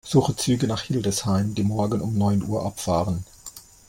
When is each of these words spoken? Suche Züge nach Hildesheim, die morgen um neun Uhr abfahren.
Suche 0.03 0.35
Züge 0.35 0.65
nach 0.65 0.81
Hildesheim, 0.81 1.53
die 1.53 1.61
morgen 1.61 2.01
um 2.01 2.17
neun 2.17 2.41
Uhr 2.41 2.65
abfahren. 2.65 3.23